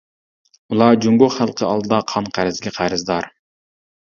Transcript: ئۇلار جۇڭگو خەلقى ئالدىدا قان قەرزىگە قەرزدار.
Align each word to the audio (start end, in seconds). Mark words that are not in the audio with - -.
ئۇلار 0.71 0.97
جۇڭگو 1.03 1.27
خەلقى 1.35 1.67
ئالدىدا 1.67 2.01
قان 2.13 2.31
قەرزىگە 2.39 2.75
قەرزدار. 2.79 3.31